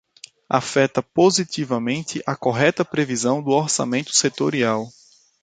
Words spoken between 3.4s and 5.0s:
orçamento setorial.